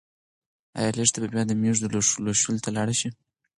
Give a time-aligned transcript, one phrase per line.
[0.77, 1.87] ايا لښتې به بیا د مېږو
[2.25, 3.09] لوشلو ته لاړه شي؟